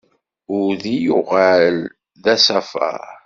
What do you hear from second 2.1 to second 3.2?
d asafar.